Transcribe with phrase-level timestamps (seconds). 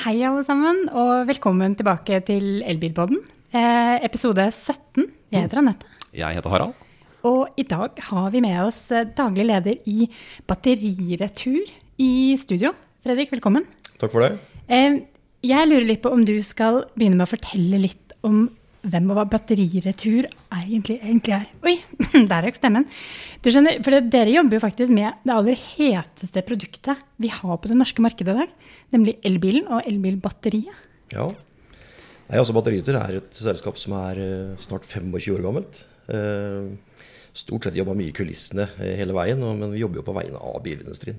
[0.00, 3.18] Hei, alle sammen, og velkommen tilbake til Elbilpodden.
[3.52, 5.04] Eh, episode 17.
[5.28, 5.90] Jeg heter Anette.
[6.16, 6.78] Jeg heter Harald.
[7.28, 10.06] Og i dag har vi med oss eh, daglig leder i
[10.48, 11.68] Batteriretur
[12.00, 12.08] i
[12.40, 12.72] studio.
[13.04, 13.68] Fredrik, velkommen.
[14.00, 14.38] Takk for det.
[14.72, 15.02] Eh,
[15.44, 18.46] jeg lurer litt på om du skal begynne med å fortelle litt om
[18.80, 21.46] hvem og hva Batteriretur egentlig, egentlig er.
[21.66, 21.74] Oi,
[22.30, 22.86] der røk stemmen.
[23.44, 27.70] Du skjønner, for Dere jobber jo faktisk med det aller heteste produktet vi har på
[27.70, 28.54] det norske markedet i dag.
[28.96, 30.86] Nemlig elbilen og elbilbatteriet.
[31.14, 31.28] Ja.
[32.30, 35.82] Nei, altså Batteriretur er et selskap som er eh, snart 25 år gammelt.
[36.10, 36.70] Eh,
[37.36, 40.40] stort sett jobba mye i kulissene eh, hele veien, men vi jobber jo på vegne
[40.40, 41.18] av bilindustrien.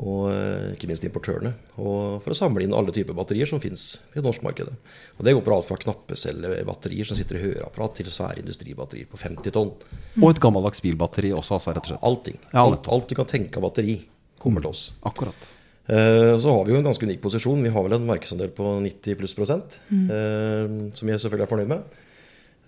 [0.00, 0.30] Og
[0.72, 1.50] ikke minst importørene.
[1.76, 4.72] Og for å samle inn alle typer batterier som fins i det norske markedet.
[5.18, 9.20] Og det går på alt fra knappecellebatterier som sitter i høreapparat, til svære industribatterier på
[9.20, 9.74] 50 tonn.
[10.22, 12.06] Og et gammeldags bilbatteri også, altså, rett og slett.
[12.08, 12.38] Allting.
[12.46, 13.98] Ja, alt, alt du kan tenke av batteri,
[14.40, 14.86] kommer til oss.
[15.04, 15.50] Akkurat.
[15.90, 17.60] Så har vi jo en ganske unik posisjon.
[17.66, 19.80] Vi har vel en markedsandel på 90 pluss prosent.
[19.90, 20.88] Mm.
[20.96, 22.00] Som jeg selvfølgelig er fornøyd med.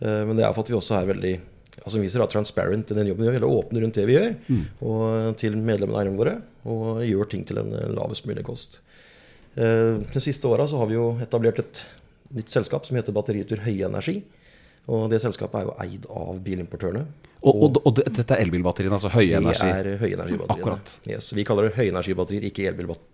[0.03, 1.35] Men det er for at vi også er veldig
[1.81, 4.19] altså vi viser at transparent i den jobben vi gjør, eller åpne rundt det vi
[4.19, 4.63] gjør, mm.
[4.89, 6.37] og til medlemmene våre,
[6.69, 8.81] og gjør ting til en lavest mulig kost.
[9.57, 11.83] De siste åra har vi jo etablert et
[12.33, 14.23] nytt selskap som heter Batteritur Høyenergi.
[14.91, 17.05] Og det selskapet er jo eid av bilimportørene.
[17.43, 19.67] Og, og, og dette er elbilbatteriene, altså høyenergi?
[19.67, 20.75] Det er høyenergibatteriene.
[20.75, 20.95] Akkurat.
[21.07, 23.12] Yes, vi kaller det høyenergibatterier, ikke elbilbatterier.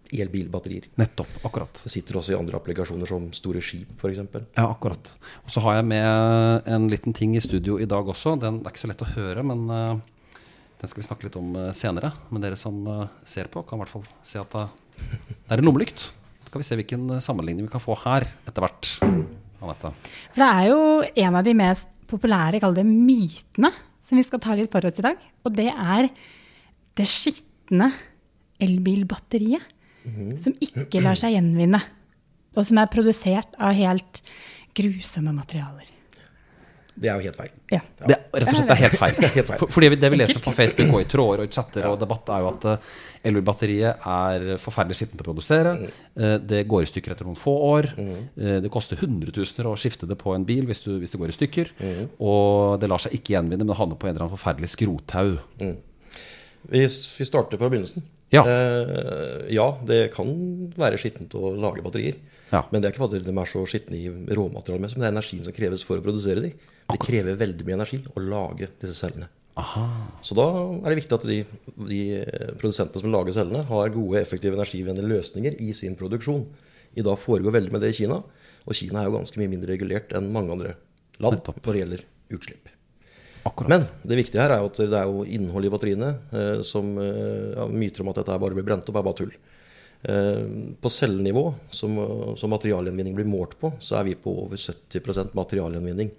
[1.00, 1.80] Nettopp, akkurat.
[1.84, 4.20] Det sitter også i andre applikasjoner som store skip, f.eks.
[4.56, 5.10] Ja, akkurat.
[5.44, 8.36] Og så har jeg med en liten ting i studio i dag også.
[8.40, 10.00] Den er ikke så lett å høre, men uh,
[10.80, 12.12] den skal vi snakke litt om uh, senere.
[12.32, 15.68] Men dere som uh, ser på, kan i hvert fall se at det er en
[15.68, 16.08] lommelykt.
[16.08, 18.96] Så skal vi se hvilken sammenligning vi kan få her etter hvert.
[19.58, 19.92] Anette.
[20.32, 20.82] For det er jo
[21.26, 23.72] en av de mest populære, kall det mytene,
[24.06, 25.18] som vi skal ta litt for oss i dag.
[25.44, 26.08] Og det er
[26.98, 27.90] det skitne
[28.62, 29.74] elbilbatteriet.
[30.08, 30.42] Mm -hmm.
[30.42, 31.82] Som ikke lar seg gjenvinne.
[32.56, 34.22] Og som er produsert av helt
[34.74, 35.84] grusomme materialer.
[36.98, 37.50] Det er jo helt feil.
[37.70, 37.78] Ja.
[38.00, 39.18] Det rett og slett det er helt feil.
[39.36, 39.60] helt feil.
[39.60, 42.32] For, fordi det vi leser på Facebook og i tråder og i chatter og debatt,
[42.34, 42.88] er jo at uh,
[43.30, 45.76] elbilbatteriet er forferdelig skittent å produsere.
[45.78, 45.86] Mm.
[46.18, 47.90] Uh, det går i stykker etter noen få år.
[47.98, 48.12] Mm.
[48.34, 51.30] Uh, det koster hundretusener å skifte det på en bil hvis, du, hvis det går
[51.30, 51.72] i stykker.
[51.78, 52.04] Mm.
[52.18, 55.38] Og det lar seg ikke gjenvinne, men det havner på en eller annen forferdelig skrothaug.
[56.68, 58.02] Vi, vi starter fra begynnelsen.
[58.34, 58.42] Ja.
[59.48, 60.28] ja, det kan
[60.76, 62.18] være skittent å lage batterier.
[62.52, 62.62] Ja.
[62.68, 65.46] Men det er ikke fordi de er så skitne i råmaterialemessig, men det er energien
[65.46, 66.52] som kreves for å produsere de.
[66.88, 69.28] Det krever veldig mye energi å lage disse cellene.
[69.58, 69.84] Aha.
[70.22, 71.38] Så da er det viktig at de,
[71.88, 72.00] de,
[72.60, 76.46] produsentene som lager cellene, har gode, effektive, energivennlige løsninger i sin produksjon.
[76.98, 78.22] I dag foregår veldig med det i Kina,
[78.68, 80.76] og Kina er jo ganske mye mindre regulert enn mange andre
[81.18, 82.04] land når det gjelder
[82.36, 82.70] utslipp.
[83.46, 83.70] Akkurat.
[83.70, 86.90] Men det viktige her er jo at det er jo innholdet i batteriene eh, som
[86.98, 89.38] ja, myter om at dette bare blir brent opp, er bare tull.
[90.78, 91.40] På cellenivå,
[91.74, 91.96] som,
[92.38, 96.12] som materialgjenvinning blir målt på, så er vi på over 70% materialgjenvinning.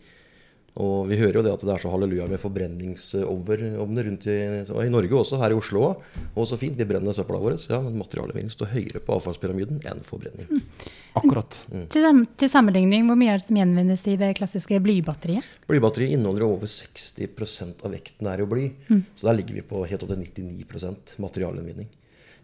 [0.80, 4.38] Og vi hører jo det at det er så halleluja med forbrenningsovner rundt i,
[4.70, 6.06] og i Norge også, her i Oslo òg.
[6.36, 7.58] Og så fint, vi brenner søpla vår.
[7.72, 10.48] Ja, men materialgjenvinning står høyere på avfallspyramiden enn forbrenning.
[10.48, 10.88] Mm.
[11.20, 11.60] Akkurat.
[11.74, 11.86] Mm.
[11.92, 12.08] Til,
[12.40, 15.48] til, sammenligning, hvor mye er det som gjenvinnes i det klassiske blybatteriet?
[15.70, 18.70] Blybatteriet inneholder over 60% av vekten er jo bly.
[18.92, 19.06] Mm.
[19.18, 21.90] Så der ligger vi på helt opp til 99 materialgjenvinning.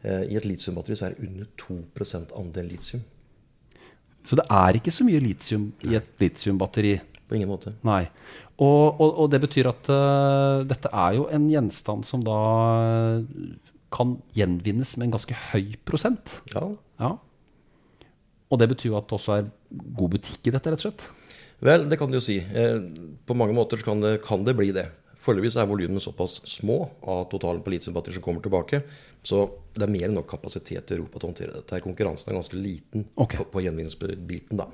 [0.02, 3.06] Eh, I et litiumbatteri så er det under 2% andel litium.
[4.26, 6.98] Så det er ikke så mye litium i et litiumbatteri?
[7.26, 7.74] På ingen måte.
[7.88, 8.04] Nei.
[8.62, 12.40] Og, og, og det betyr at uh, dette er jo en gjenstand som da
[13.96, 16.38] kan gjenvinnes med en ganske høy prosent.
[16.54, 16.68] Ja.
[17.02, 17.16] ja.
[18.52, 21.08] Og det betyr jo at det også er god butikk i dette, rett og slett?
[21.66, 22.38] Vel, det kan du jo si.
[22.38, 22.78] Eh,
[23.26, 24.86] på mange måter kan det, kan det bli det.
[25.26, 28.84] Foreløpig er volumene såpass små av totalen på litiumbatterier som kommer tilbake,
[29.26, 31.82] så det er mer enn nok kapasitet i Europa til å håndtere dette.
[31.82, 33.40] Konkurransen er ganske liten okay.
[33.40, 34.60] på, på gjenvinningsbiten.
[34.62, 34.68] da.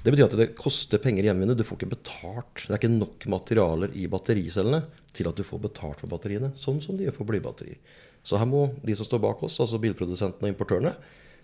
[0.00, 1.56] Det betyr at det koster penger å gjenvinne.
[1.56, 2.62] Du får ikke betalt.
[2.64, 4.82] Det er ikke nok materialer i battericellene
[5.16, 7.76] til at du får betalt for batteriene, sånn som de gjør for blybatterier.
[8.24, 10.94] Så her må de som står bak oss, altså bilprodusentene og importørene,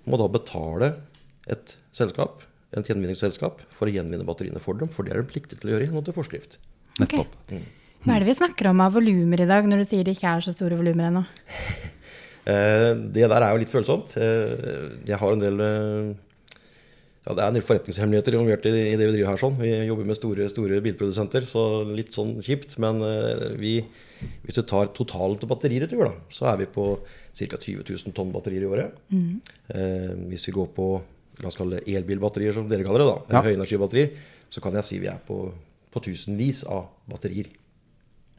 [0.08, 0.92] må da betale
[1.52, 2.44] et selskap,
[2.76, 4.88] et gjenvinningsselskap for å gjenvinne batteriene for dem.
[4.92, 6.58] For det er de pliktige til å gjøre i henhold til forskrift.
[7.00, 7.36] Nettopp.
[7.46, 7.64] Okay.
[8.06, 10.32] Hva er det vi snakker om av volumer i dag, når du sier det ikke
[10.32, 11.26] er så store volumer ennå?
[13.16, 14.16] det der er jo litt følsomt.
[14.16, 15.64] Jeg har en del
[17.26, 19.40] ja, det er en del forretningshemmeligheter involvert i, i, det vi driver her.
[19.40, 19.56] sånn.
[19.58, 22.76] Vi jobber med store, store bilprodusenter, så litt sånn kjipt.
[22.82, 23.80] Men uh, vi,
[24.44, 27.58] hvis du tar totalen til batteriretur, da, så er vi på ca.
[27.58, 28.94] 20 000 tonn batterier i året.
[29.10, 29.40] Mm.
[29.74, 30.86] Eh, hvis vi går på
[31.42, 33.42] la oss kalle det elbilbatterier, som dere kaller det, da, Ja.
[33.44, 34.14] høyenergibatterier,
[34.48, 35.52] så kan jeg si vi er på,
[35.92, 37.50] på tusenvis av batterier.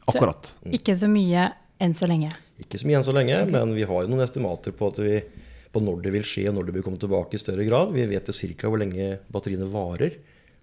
[0.08, 0.50] Akkurat.
[0.72, 2.30] Ikke så mye enn så lenge.
[2.58, 5.20] Ikke så mye enn så lenge, men vi har jo noen estimater på at vi
[5.78, 7.94] på når det vil skje, og når det vil komme tilbake i større grad.
[7.94, 8.68] Vi vet ca.
[8.68, 10.18] hvor lenge batteriene varer.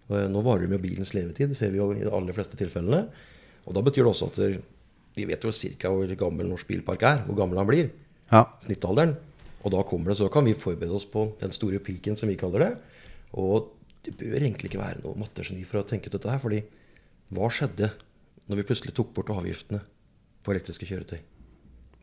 [0.10, 3.08] Nå varer de jo bilens levetid, det ser vi jo i de aller fleste tilfellene.
[3.66, 4.42] Og da betyr det også at
[5.16, 5.90] vi vet jo ca.
[5.90, 7.90] hvor gammel norsk bilpark er, hvor gammel han blir.
[8.32, 8.44] Ja.
[8.62, 9.16] Snittalderen.
[9.66, 12.38] Og da kommer det, så kan vi forberede oss på den store peaken, som vi
[12.38, 12.74] kaller det.
[13.34, 13.72] Og
[14.06, 16.42] det bør egentlig ikke være noe mattegeni for å tenke ut dette her.
[16.44, 16.62] fordi
[17.34, 17.90] hva skjedde
[18.46, 19.82] når vi plutselig tok bort avgiftene
[20.46, 21.24] på elektriske kjøretøy?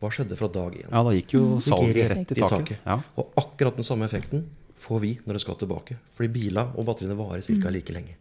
[0.03, 0.89] Hva skjedde fra dag én?
[0.91, 2.83] ja, da gikk jo salget gikk rett i taket.
[2.83, 2.99] Ja.
[3.21, 4.43] Og akkurat den samme effekten
[4.83, 5.95] får vi når det skal tilbake.
[6.13, 7.71] Fordi biler og batteriene varer ca.
[7.71, 8.17] like lenge.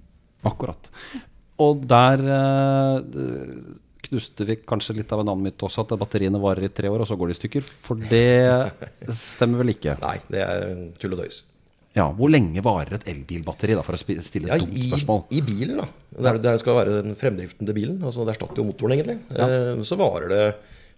[0.46, 0.90] Akkurat.
[1.62, 3.62] Og der eh,
[4.06, 7.02] knuste vi kanskje litt av en annen myte også, at batteriene varer i tre år,
[7.04, 7.66] og så går de i stykker.
[7.66, 8.72] For det
[9.24, 9.96] stemmer vel ikke?
[10.02, 10.68] Nei, det er
[11.02, 11.42] tull og tøys.
[11.92, 14.86] Ja, Hvor lenge varer et elbilbatteri, da, for å stille stille Ja, et dumt i,
[14.88, 15.26] spørsmål?
[15.36, 15.88] I bilen, da.
[16.24, 17.98] Der, der skal være den fremdriften til bilen.
[18.00, 19.18] altså Det erstatter jo motoren, egentlig.
[19.36, 20.44] Eh, så varer det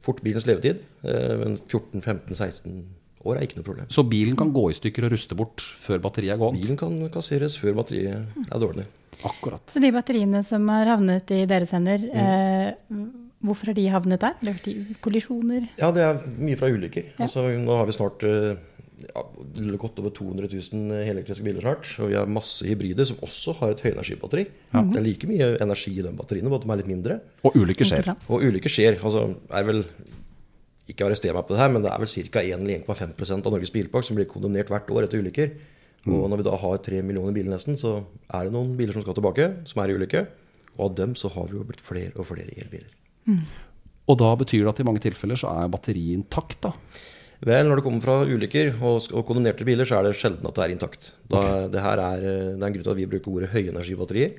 [0.05, 0.83] fort bilens levetid.
[1.05, 2.83] Eh, men 14-15-16
[3.25, 3.89] år er ikke noe problem.
[3.93, 6.59] Så bilen kan gå i stykker og ruste bort før batteriet er gått?
[6.61, 8.85] Bilen kan kasseres før batteriet er dårlig.
[9.25, 9.63] Akkurat.
[9.73, 12.19] Så de batteriene som har havnet i deres hender, Mm.
[12.21, 12.75] eh,
[13.45, 14.35] hvorfor har de havnet der?
[14.43, 15.69] Det har vært kollisjoner?
[15.81, 17.13] Ja, det er mye fra ulykker.
[17.19, 18.57] Altså, nå har vi snart eh,
[19.09, 19.23] ja,
[19.81, 21.89] godt over 200 000 helelektriske biler snart.
[22.01, 24.47] Og vi har masse hybrider som også har et høyenergibatteri.
[24.73, 27.19] Det er like mye energi i den batteriene, bare at de er litt mindre.
[27.45, 28.11] Og ulykker skjer.
[28.29, 28.99] Og ulykker skjer.
[29.03, 29.85] Altså, er vel
[30.85, 32.43] Ikke arrester meg på det her, men det er vel ca.
[32.45, 35.55] 1 eller 1,5% av Norges bilpark som blir kondemnert hvert år etter ulykker.
[36.05, 39.01] Og når vi da har tre millioner biler nesten, så er det noen biler som
[39.07, 40.27] skal tilbake, som er i ulykke.
[40.77, 42.91] Og av dem så har vi jo blitt flere og flere elbiler.
[44.05, 46.75] Og da betyr det at i mange tilfeller så er batteriet intakt, da.
[47.45, 50.57] Vel, når det kommer fra ulykker og, og kondemnerte biler, så er det sjelden at
[50.57, 51.11] det er intakt.
[51.29, 54.39] Da, det, her er, eh, det er en grunn til at vi bruker ordet høyenergibatterier.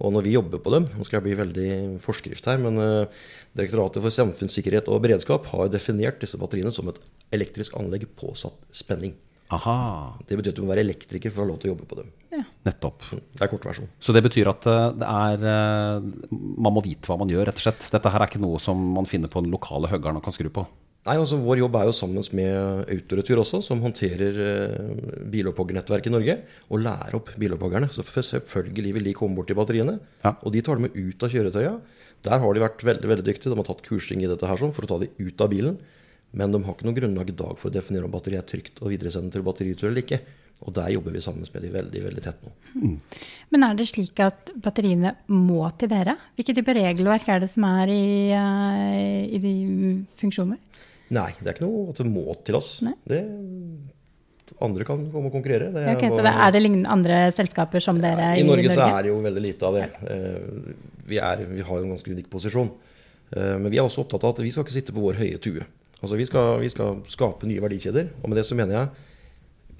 [0.00, 3.24] Og når vi jobber på dem, nå skal jeg bli veldig forskrift her, men uh,
[3.52, 7.00] Direktoratet for samfunnssikkerhet og beredskap har definert disse batteriene som et
[7.36, 9.12] elektrisk anlegg påsatt spenning.
[9.52, 11.88] Aha, Det betyr at du må være elektriker for å ha lov til å jobbe
[11.90, 12.08] på dem.
[12.64, 13.04] nettopp.
[13.12, 13.90] Det er kortversjon.
[14.00, 17.66] Så det betyr at eh, det er Man må vite hva man gjør, rett og
[17.66, 17.90] slett.
[17.92, 20.48] Dette her er ikke noe som man finner på den lokale høggeren og kan skru
[20.54, 20.64] på.
[21.00, 24.90] Nei, altså Vår jobb er jo sammen med Autoretur også, som håndterer eh,
[25.32, 26.34] bilopphoggernettverket i Norge,
[26.68, 27.88] og lærer opp bilopphoggerne.
[27.88, 30.34] Så selvfølgelig vil de komme bort til batteriene, Ja.
[30.44, 31.72] og de tar dem med ut av kjøretøya.
[32.22, 33.48] Der har de vært veldig veldig dyktige.
[33.48, 35.78] De har tatt kursing i dette her sånn, for å ta de ut av bilen.
[36.36, 38.78] Men de har ikke noe grunnlag i dag for å definere om batteriet er trygt
[38.84, 40.20] å videresende til batteritur eller ikke.
[40.68, 42.52] Og der jobber vi sammen med de veldig veldig tett nå.
[43.50, 46.18] Men er det slik at batteriene må til dere?
[46.36, 48.04] Hvilke typer regelverk er det som er i,
[48.36, 49.54] eh, i de
[50.20, 50.60] funksjoner?
[51.10, 52.68] Nei, det er ikke noe at det må til oss.
[53.08, 53.20] Det,
[54.60, 55.70] andre kan komme og konkurrere.
[55.74, 58.86] Det Ja, ok, så det, er det lignende andre selskaper som dere I Norge så
[58.86, 59.88] er det jo veldig lite av det.
[60.06, 60.72] Eh,
[61.10, 62.70] Vi, er, vi har jo en ganske unik posisjon.
[63.34, 65.38] Eh, Men vi er også opptatt av at vi skal ikke sitte på vår høye
[65.42, 65.66] tue.
[66.00, 68.12] Altså Vi skal, vi skal skape nye verdikjeder.
[68.22, 68.88] Og med det så mener jeg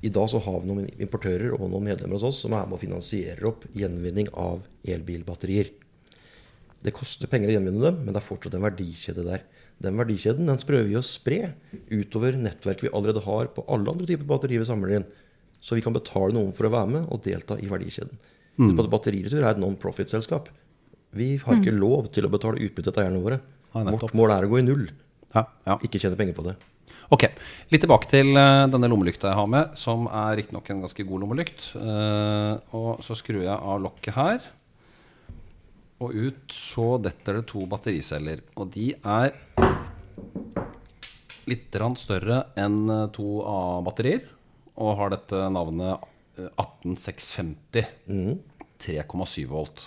[0.02, 2.78] i dag så har vi noen importører og noen medlemmer hos oss som er med
[2.78, 5.68] og finansierer opp gjenvinning av elbilbatterier.
[6.80, 9.42] Det koster penger å gjenvinne dem, men det er fortsatt en verdikjede der.
[9.80, 11.54] Den verdikjeden den prøver vi å spre
[11.88, 15.06] utover nettverk vi allerede har på alle andre typer batterier vi samler inn.
[15.60, 18.20] Så vi kan betale noen for å være med og delta i verdikjeden.
[18.60, 18.74] Mm.
[18.92, 20.50] Batteriretur er et non-profit-selskap.
[21.16, 23.40] Vi har ikke lov til å betale utbytte til eierne våre.
[23.74, 23.94] Nei.
[23.94, 24.90] Vårt mål er å gå i null,
[25.34, 25.78] Ja, ja.
[25.86, 26.56] ikke tjene penger på det.
[27.10, 27.24] Ok,
[27.72, 31.24] litt tilbake til eh, denne lommelykta jeg har med, som er riktignok en ganske god
[31.24, 31.64] lommelykt.
[31.74, 34.44] Eh, og så skrur jeg av lokket her.
[36.00, 38.40] Og ut så detter det to battericeller.
[38.56, 39.34] Og de er
[41.50, 44.24] litt større enn eh, to A-batterier.
[44.80, 46.00] Og har dette navnet
[46.40, 48.40] eh, 18650.
[48.80, 49.82] 3,7 volt.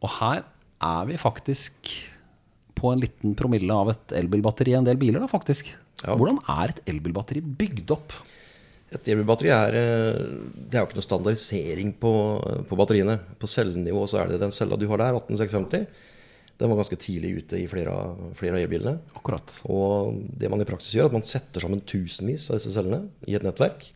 [0.00, 0.44] Og her
[0.84, 1.90] er vi faktisk
[2.74, 5.70] på en liten promille av et elbilbatteri i en del biler, da, faktisk.
[6.02, 6.16] Ja.
[6.16, 8.16] Hvordan er et elbilbatteri bygd opp?
[8.92, 10.18] Et batteri er eh,
[10.54, 12.12] Det er jo ikke noe standardisering på,
[12.68, 13.18] på batteriene.
[13.40, 15.86] På cellenivå så er det den cella du har der, 18650.
[16.60, 18.98] Den var ganske tidlig ute i flere av, flere av elbilene.
[19.18, 19.56] Akkurat.
[19.66, 23.08] Og det man i praksis gjør, er at man setter sammen tusenvis av disse cellene
[23.26, 23.88] i et nettverk.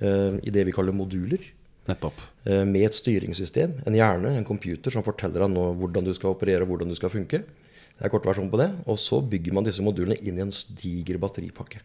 [0.00, 1.44] Uh, I det vi kaller moduler.
[1.90, 2.22] Nettopp.
[2.46, 6.32] Uh, Med et styringssystem, en hjerne, en computer, som forteller deg nå hvordan du skal
[6.32, 7.42] operere og hvordan du skal funke.
[7.44, 8.70] Det er kort versjon på det.
[8.88, 11.84] Og så bygger man disse modulene inn i en diger batteripakke.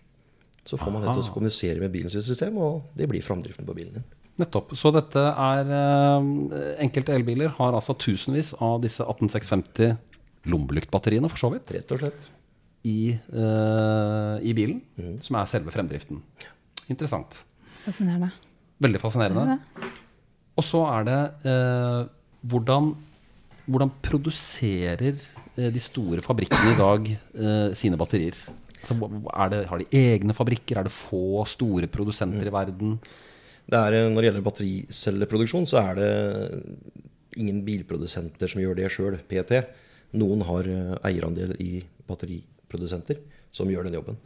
[0.67, 3.75] Så får man dette til å kommunisere med bilens system, og det blir framdriften på
[3.77, 4.07] bilen din.
[4.37, 4.75] Nettopp.
[4.77, 6.27] Så dette er eh,
[6.83, 9.95] Enkelte elbiler har altså tusenvis av disse 18650
[10.47, 12.27] lommelyktbatteriene, for så vidt, Rett og slett.
[12.87, 14.77] i, uh, i bilen,
[15.19, 16.21] som er selve fremdriften.
[16.87, 17.41] Interessant.
[17.83, 18.29] Fascinerende.
[18.79, 19.57] Veldig fascinerende.
[20.55, 21.17] Og så er det
[21.49, 22.05] uh,
[22.47, 22.93] hvordan,
[23.65, 25.19] hvordan produserer
[25.57, 28.39] de store fabrikkene i dag uh, sine batterier?
[28.87, 30.79] Det, har de egne fabrikker?
[30.79, 32.99] Er det få store produsenter i verden?
[33.67, 36.11] Det er, eh, når det gjelder battericelleproduksjon, så er det
[37.37, 39.59] ingen bilprodusenter som gjør det sjøl, PT.
[40.17, 43.19] Noen har eh, eierandeler i batteriprodusenter
[43.51, 44.19] som gjør den jobben.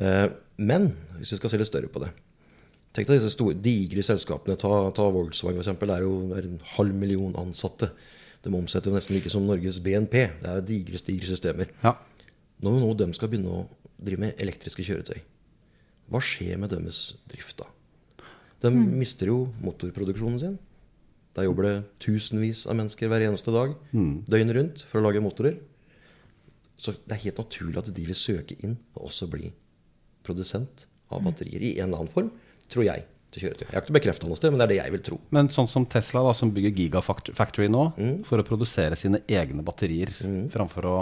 [0.00, 2.12] Eh, Men hvis vi skal se litt større på det
[2.92, 4.52] Tenk deg disse store, digre selskapene.
[4.60, 5.78] Ta, ta Volkswagen f.eks.
[5.80, 7.88] Det er jo det er en halv million ansatte.
[8.44, 10.18] De omsetter jo nesten like som Norges BNP.
[10.42, 11.70] Det er digre, digre systemer.
[11.80, 11.94] Ja.
[12.60, 13.62] Når nå de skal begynne å
[14.04, 15.20] drive med elektriske kjøretøy,
[16.12, 17.68] hva skjer med deres drift da?
[18.62, 20.58] De mister jo motorproduksjonen sin.
[21.34, 25.56] Der jobber det tusenvis av mennesker hver eneste dag, døgnet rundt, for å lage motorer.
[26.76, 29.52] Så det er helt naturlig at de vil søke inn og også bli
[30.26, 32.30] produsent av batterier i en eller annen form,
[32.70, 33.64] tror jeg, til kjøretøy.
[33.64, 35.18] Jeg har ikke bekrefta noe sted, men det er det jeg vil tro.
[35.32, 38.24] Men sånn som Tesla, da, som bygger Gigafactory nå Mm.
[38.28, 40.12] for å produsere sine egne batterier
[40.52, 40.96] framfor å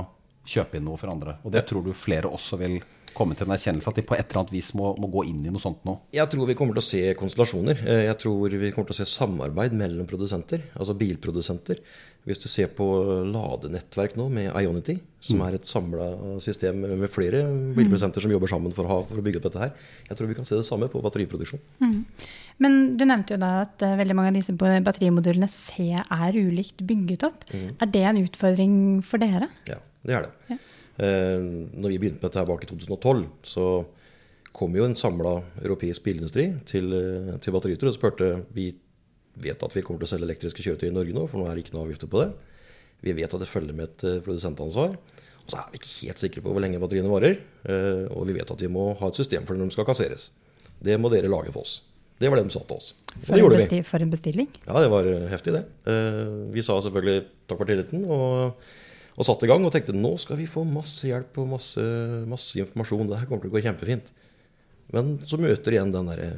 [0.46, 1.36] kjøpe inn noe for andre.
[1.44, 2.80] Og det tror du flere også vil
[3.10, 5.40] komme til en erkjennelse at de på et eller annet vis må, må gå inn
[5.42, 5.96] i noe sånt nå?
[6.14, 7.80] Jeg tror vi kommer til å se konstellasjoner.
[7.82, 11.80] Eh, Jeg tror vi kommer til å se samarbeid mellom produsenter, altså bilprodusenter.
[12.28, 12.84] Hvis du ser på
[13.32, 17.40] ladenettverk nå med Ionity, som er et samla system med flere
[17.74, 19.72] bilprodusenter som jobber sammen for å, ha, for å bygge opp dette her.
[20.10, 21.62] Jeg tror vi kan se det samme på batteriproduksjon.
[22.60, 26.84] Men du nevnte jo da at eh, veldig mange av disse batterimodulene C er ulikt
[26.86, 27.46] bygget opp.
[27.56, 28.74] Er det en utfordring
[29.06, 29.48] for dere?
[29.70, 30.32] Ja, det er det.
[30.50, 30.58] Ja.
[31.00, 33.64] når vi begynte med dette bak i 2012, så
[34.52, 38.70] kom jo en samla europeisk bilindustri til, eh, til batterihytter og spurte vi
[39.40, 41.54] vet at vi kommer til å selge elektriske kjøretøy i Norge nå, for nå er
[41.56, 42.30] det ikke noe avgifter på det.
[43.06, 44.96] Vi vet at det følger med et eh, produsentansvar.
[45.40, 47.38] Og så er vi ikke helt sikre på hvor lenge batteriene varer.
[47.64, 50.30] eh, Og vi vet at vi må ha et system for når de skal kasseres.
[50.82, 51.78] Det må dere lage for oss.
[52.20, 52.90] Det var det de sa til oss.
[53.22, 53.80] For, det en, gjorde vi.
[53.88, 54.48] for en bestilling?
[54.66, 55.64] Ja, det var eh, heftig, det.
[55.88, 58.60] Eh, Vi sa selvfølgelig takk for tilliten og,
[59.20, 61.82] og satte i gang og tenkte nå skal vi få masse hjelp og masse,
[62.30, 63.10] masse informasjon.
[63.10, 64.08] Det her kommer til å gå kjempefint.
[64.94, 66.30] Men så møter igjen den derre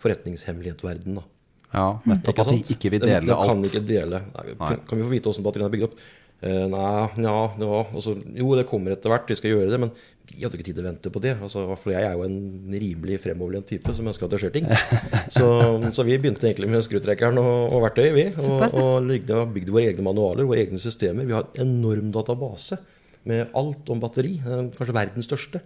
[0.00, 1.26] forretningshemmelighet-verden, da.
[1.70, 4.22] Ja, nettopp Ikke at de ikke vil De- dele de kan ikke dele.
[4.58, 5.98] Nei, kan vi få vite åssen batteriene er bygd opp?
[6.40, 9.80] Eh, nei, ja, det var, altså, jo, det kommer etter hvert, vi skal gjøre det.
[9.82, 9.90] Men
[10.30, 11.34] vi hadde ikke tid til å vente på det.
[11.42, 12.38] Altså, for jeg er jo en
[12.70, 14.70] rimelig fremoverlent type som ønsker at det skjer ting.
[15.36, 15.46] Så,
[15.94, 18.24] så vi begynte egentlig med skrutrekkeren og, og verktøy, vi.
[18.46, 19.10] Og, og
[19.54, 21.26] bygde våre egne manualer, våre egne systemer.
[21.28, 22.80] Vi har en enorm database
[23.28, 24.38] med alt om batteri.
[24.40, 25.60] eh, Kanskje verdens største.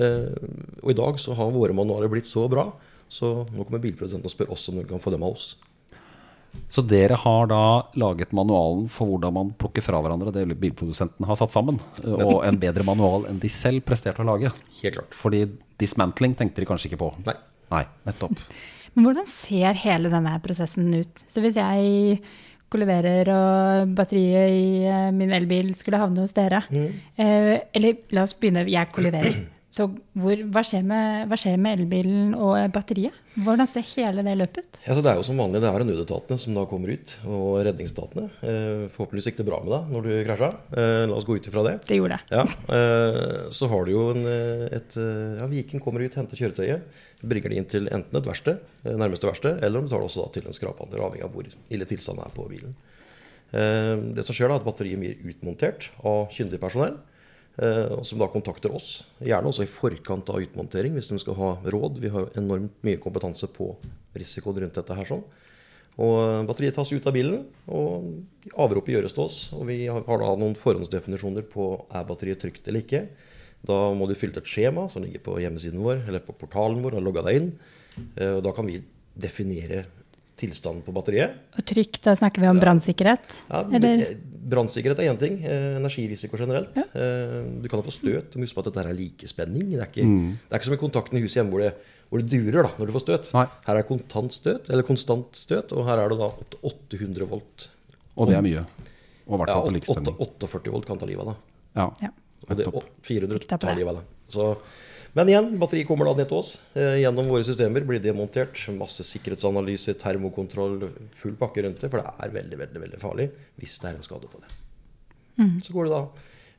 [0.00, 0.30] Eh,
[0.80, 2.68] og i dag så har våre manualer blitt så bra,
[3.12, 5.50] så nå kommer bilprodusenten og spør oss om de kan få dem av oss.
[6.72, 7.62] Så dere har da
[8.00, 11.80] laget manualen for hvordan man plukker fra hverandre det bilprodusenten har satt sammen.
[12.04, 14.52] Og en bedre manual enn de selv presterte å lage.
[14.80, 15.16] Helt klart.
[15.16, 15.44] Fordi
[15.80, 17.10] dismantling tenkte de kanskje ikke på.
[17.28, 17.36] Nei.
[17.72, 18.40] Nei, nettopp.
[18.94, 21.22] Men hvordan ser hele denne prosessen ut?
[21.32, 22.18] Så hvis jeg
[22.72, 26.92] kolliderer og batteriet i eh, min elbil skulle havne hos dere, mm.
[27.20, 29.42] eller la oss begynne, jeg kolliderer.
[29.72, 33.14] Så hvor, hva, skjer med, hva skjer med elbilen og batteriet?
[33.40, 34.74] Hvordan ser hele det løpet ut?
[34.84, 38.26] Ja, det er jo som vanlig, det er nødetatene som da kommer ut, og redningsetatene.
[38.44, 40.50] Eh, forhåpentligvis gikk det bra med deg når du krasja.
[40.76, 41.72] Eh, la oss gå ut ifra det.
[41.88, 42.36] Det gjorde det.
[42.36, 42.44] Ja,
[42.76, 46.84] eh, Så har du jo en, eh, et eh, Ja, Viken kommer ut, henter kjøretøyet.
[47.24, 50.10] Bringer det inn til enten et verksted, eh, nærmeste verksted, eller om du tar det
[50.10, 52.76] også til en skraphandler, avhengig av hvor ille tilstanden er på bilen.
[53.56, 56.98] Eh, Det som skjer da, er at batteriet blir utmontert av kyndig personell.
[57.58, 61.34] Eh, og Som da kontakter oss, gjerne også i forkant av utmontering, hvis de skal
[61.38, 61.98] ha råd.
[62.00, 63.74] Vi har enormt mye kompetanse på
[64.16, 65.04] risikoen rundt dette her.
[65.04, 65.24] sånn.
[66.00, 68.24] Og batteriet tas ut av bilen, og
[68.56, 69.52] avropet gjøres til oss.
[69.52, 73.08] Og vi har har da noen forhåndsdefinisjoner på er batteriet trygt eller ikke.
[73.62, 76.82] Da må du fylle ut et skjema som ligger på hjemmesiden vår eller på portalen
[76.82, 77.50] vår og logge deg inn.
[78.16, 78.82] Eh, Og da kan vi
[79.14, 79.84] definere
[80.42, 81.38] tilstanden på batteriet.
[81.56, 83.30] Og trykk, da snakker vi om brannsikkerhet?
[83.48, 83.62] Ja,
[84.52, 85.36] Brannsikkerhet er én ting.
[85.46, 86.74] Eh, energirisiko generelt.
[86.76, 86.82] Ja.
[87.62, 88.32] du kan jo få støt.
[88.32, 89.68] Du må huske på at dette er likespenning.
[89.70, 91.70] Det er ikke, det er ikke som i kontakten i huset hjemme hvor det,
[92.10, 93.30] hvor det durer da, når du får støt.
[93.36, 93.44] Nei.
[93.68, 97.28] Her er kontant støt, eller konstant støt, og her er det da opp til 800
[97.30, 97.68] volt.
[98.18, 98.64] Og det er mye.
[99.30, 100.18] Og hvert Ja, fall på 8, likespenning.
[100.26, 101.46] 48 volt kan ta livet av deg.
[101.78, 101.86] Ja.
[102.02, 102.10] Ja.
[102.42, 102.74] Og det, Nettopp.
[102.82, 104.10] og 400 Tikk da tar livet av deg.
[104.34, 104.48] Så,
[105.12, 106.54] men igjen, batteriet kommer da ned til oss.
[106.72, 108.56] Eh, gjennom våre systemer blir det montert.
[108.76, 111.90] Masse sikkerhetsanalyse, termokontroll, full pakke rundt det.
[111.92, 114.52] For det er veldig veldig, veldig farlig hvis det er en skade på det.
[115.64, 116.04] Så går det da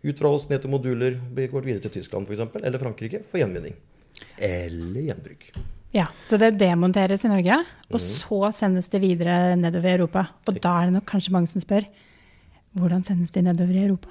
[0.04, 3.40] ut fra oss ned til moduler, vi går videre til Tyskland f.eks., eller Frankrike for
[3.40, 3.76] gjenvinning.
[4.38, 5.48] Eller gjenbruk.
[5.94, 7.60] Ja, Så det demonteres i Norge,
[7.92, 8.08] og mm.
[8.10, 10.26] så sendes det videre nedover i Europa.
[10.50, 11.86] Og da er det nok kanskje mange som spør
[12.74, 14.10] hvordan sendes de nedover i Europa?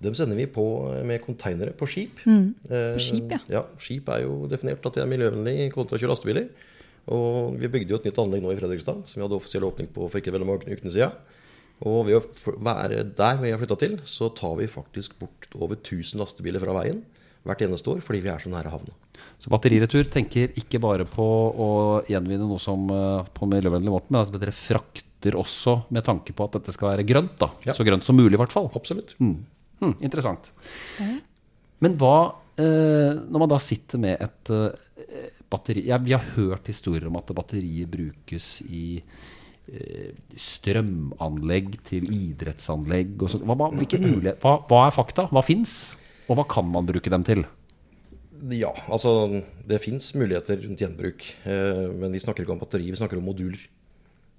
[0.00, 0.64] Dem sender vi på
[1.04, 2.22] med konteinere på skip.
[2.24, 2.54] Mm.
[2.64, 3.40] På skip, ja.
[3.52, 3.62] ja.
[3.82, 6.48] Skip er jo definert at det er miljøvennlig kontra å kjøre lastebiler.
[7.12, 9.90] Og vi bygde jo et nytt anlegg nå i Fredrikstad, som vi hadde offisiell åpning
[9.92, 11.14] på for ikke veldig mange ukene siden.
[11.88, 15.78] Og ved å være der vi har flytta til, så tar vi faktisk bort over
[15.78, 17.00] 1000 lastebiler fra veien
[17.48, 18.92] hvert eneste år fordi vi er så nære havna.
[19.40, 21.70] Så Batteriretur tenker ikke bare på å
[22.08, 26.46] gjenvinne noe som eh, på miljøvennlig måte, men altså dere frakter også med tanke på
[26.46, 27.38] at dette skal være grønt.
[27.40, 27.76] da Ja.
[27.76, 28.68] Så grønt som mulig, i hvert fall.
[28.76, 29.16] Absolutt.
[29.80, 30.50] Hm, interessant.
[31.80, 32.16] Men hva
[32.60, 37.16] eh, Når man da sitter med et eh, batteri ja, Vi har hørt historier om
[37.20, 43.48] at batteriet brukes i eh, strømanlegg til idrettsanlegg og sånn.
[43.48, 43.70] Hva,
[44.44, 45.30] hva, hva, er fakta?
[45.32, 45.80] Hva fins?
[46.28, 47.46] Og hva kan man bruke dem til?
[48.56, 51.26] Ja, altså det fins muligheter rundt gjenbruk.
[51.44, 53.60] Eh, men vi snakker ikke om batteri, vi snakker om moduler.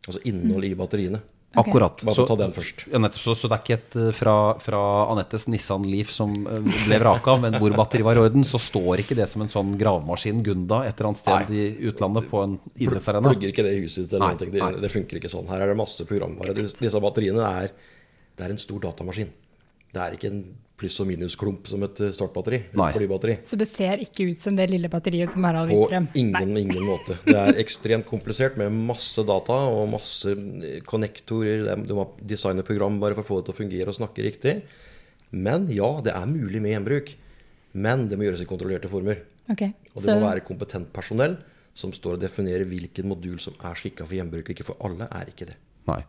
[0.07, 1.19] Altså innhold i batteriene.
[1.51, 1.67] Ok.
[1.67, 1.99] Akkurat.
[2.05, 2.85] Bare for å ta den først.
[2.87, 4.79] Ja, nettopp, så, så det er ikke et eh, fra, fra
[5.11, 9.03] Anettes Nissan Leaf som eh, ble vraka, men hvor batteriet var i orden, så står
[9.03, 12.55] ikke det som en sånn gravemaskin Gunda et eller annet sted i utlandet på en
[12.71, 13.33] idrettsarena.
[13.33, 14.53] Plugger ikke det i huset ditt eller Nei, noe.
[14.55, 14.83] Det, nei.
[14.85, 15.51] det funker ikke sånn.
[15.51, 16.55] Her er det masse programvare.
[16.55, 17.75] Disse, Disse batteriene er,
[18.39, 19.35] det er en stor datamaskin.
[19.91, 20.43] Det er ikke en
[20.81, 22.59] pluss- og minusklump som et eh, startbatteri.
[22.79, 22.89] Nei.
[22.89, 23.37] Et blybatteri.
[23.47, 26.07] Så det ser ikke ut som det lille batteriet som Harald På frem.
[26.17, 27.19] ingen, ingen måte.
[27.27, 31.67] Det er ekstremt komplisert med masse data og masse eh, konnektorer.
[31.75, 34.25] Er- Du må designe program bare for å få det til å fungere og snakke
[34.25, 34.57] riktig.
[35.31, 37.13] Men ja, det er mulig med gjenbruk.
[37.73, 39.21] Men det må gjøres i kontrollerte former.
[39.49, 39.71] Okay.
[39.95, 41.37] Og det så, må være kompetent personell
[41.73, 44.49] som står og definerer hvilken modul som er skikka for gjenbruk.
[44.51, 45.55] Ikke for alle er ikke det.
[45.87, 46.01] Nei.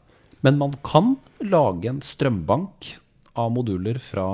[0.42, 1.12] Men man kan
[1.46, 2.88] lage en strømbank
[3.38, 4.26] av moduler fra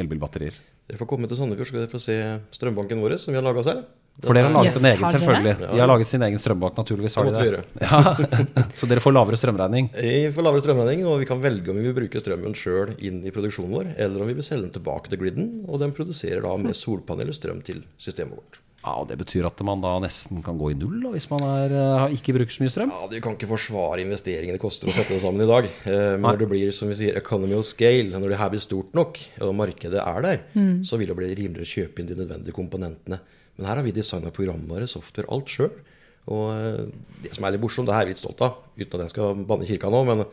[0.00, 0.54] elbilbatterier.
[0.88, 2.16] Dere får komme til Sandefjord, så skal dere få se
[2.58, 3.84] strømbanken vår som vi har laga selv.
[4.20, 5.54] For dere har laget Yes, en egen, selvfølgelig.
[5.62, 7.14] De har laget sin egen strømbank, naturligvis.
[7.16, 7.62] Har de det.
[7.80, 8.00] Ja.
[8.78, 9.88] Så dere får lavere strømregning.
[9.96, 13.22] Vi får lavere strømregning, og vi kan velge om vi vil bruke strømmen sjøl inn
[13.24, 16.44] i produksjonen vår, eller om vi vil selge den tilbake til griden, og den produserer
[16.44, 18.60] da med solpaneler strøm til systemet vårt.
[18.82, 21.42] Ja, og Det betyr at man da nesten kan gå i null da, hvis man
[21.46, 22.90] er, eh, ikke bruker så mye strøm.
[22.90, 25.68] Ja, Du kan ikke forsvare investeringen det koster å sette det sammen i dag.
[25.86, 28.60] Eh, Men når det blir som vi sier, economy of scale, når det her blir
[28.60, 30.40] stort nok, og markedet er der,
[30.82, 33.20] så vil det bli rimeligere å kjøpe inn de nødvendige komponentene.
[33.56, 35.70] Men her har vi designa programvare, software, alt sjøl.
[36.26, 36.86] Og eh,
[37.22, 39.14] det som er litt morsomt, det her er jeg litt stolt av, uten at jeg
[39.14, 40.24] skal banne kirka nå, men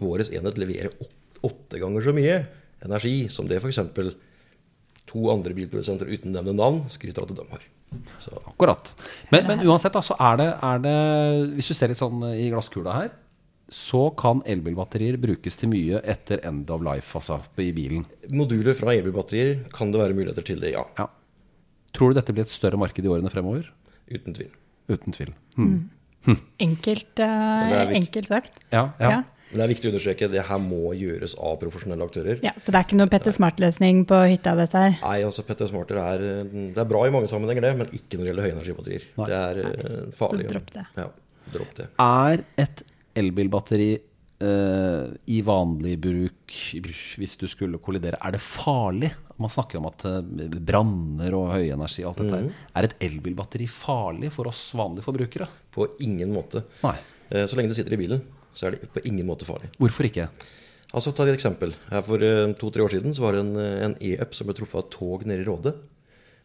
[0.00, 2.46] vår enhet leverer åtte, åtte ganger så mye
[2.84, 3.78] energi som det f.eks.
[5.06, 7.64] to andre bilprodusenter uten nevne navn skryter av at de har.
[8.22, 8.94] Så Akkurat.
[9.32, 10.96] Men, men uansett, da, så er det, er det
[11.56, 13.12] Hvis du ser litt sånn i glasskula her,
[13.74, 18.04] så kan elbilbatterier brukes til mye etter end of life, altså i bilen.
[18.30, 20.84] moduler fra elbilbatterier kan det være muligheter til det, ja.
[21.00, 21.08] Ja.
[21.94, 23.70] Tror du dette blir et større marked i årene fremover?
[24.10, 24.50] Uten tvil.
[24.90, 25.32] Uten tvil.
[25.56, 25.88] Hmm.
[26.60, 28.60] enkelt, eh, det er enkelt sagt.
[28.72, 29.10] Ja, ja.
[29.10, 29.22] Ja.
[29.54, 32.40] Men det er viktig å understreke det her må gjøres av profesjonelle aktører.
[32.42, 34.96] Ja, så det er ikke noe Petter Smart-løsning på hytta, dette her?
[34.98, 38.24] Nei, altså Petter Smarter er, det er bra i mange sammenhenger, det, men ikke når
[38.26, 39.06] det gjelder høyenergibatterier.
[39.20, 39.28] Nei.
[39.30, 40.00] Det er Nei.
[40.18, 40.48] farlig.
[40.48, 40.84] Så dropp det.
[40.98, 41.06] Ja,
[41.54, 41.86] dropp det.
[42.02, 42.82] Er et
[43.22, 43.88] elbilbatteri
[44.42, 46.58] uh, i vanlig bruk,
[47.22, 49.12] hvis du skulle kollidere, er det farlig?
[49.38, 52.60] Man snakker om at eh, branner og høyenergi og alt dette her.
[52.78, 55.48] Er et elbilbatteri farlig for oss vanlige forbrukere?
[55.74, 56.62] På ingen måte.
[56.84, 56.94] Nei.
[57.30, 58.20] Eh, Så lenge det sitter i bilen,
[58.54, 59.70] så er det på ingen måte farlig.
[59.78, 60.28] Hvorfor ikke?
[60.94, 61.74] Altså, Ta et eksempel.
[61.90, 64.78] Her For eh, to-tre år siden så var det en, e-up e-up som ble truffet
[64.78, 65.74] av et tog nede i Råde.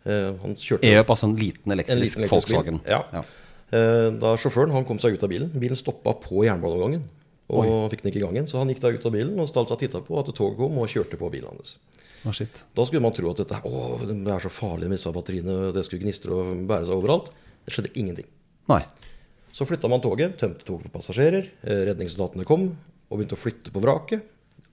[0.09, 2.33] Eh, E-up, altså en liten en elektrisk liten elektrisk.
[2.33, 2.81] Volkswagen.
[2.89, 3.03] Ja.
[3.13, 3.23] Ja.
[3.69, 7.05] Eh, Da sjåføren han kom seg ut av bilen, bilen stoppa på jernbaneovergangen.
[7.49, 9.47] Og fikk den ikke i gang igjen, så han gikk da ut av bilen og
[9.49, 11.77] stalt seg og titta på at toget kom og kjørte på bilen hans.
[12.27, 12.35] Oh.
[12.75, 15.85] Da skulle man tro at dette å, det er så farlig med disse batteriene, det
[15.87, 17.31] skulle gnistre og bære seg overalt.
[17.65, 18.27] Det skjedde ingenting.
[18.69, 18.83] Nei.
[19.55, 22.67] Så flytta man toget, tømte toget for passasjerer, eh, redningsetatene kom
[23.09, 24.21] og begynte å flytte på vraket,